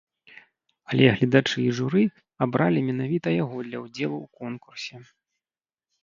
Але 0.91 1.09
гледачы 1.17 1.59
і 1.63 1.65
журы 1.79 2.03
абралі 2.45 2.79
менавіта 2.87 3.33
яго 3.43 3.57
для 3.67 3.81
ўдзелу 3.83 4.17
ў 4.23 4.27
конкурсе. 4.39 4.95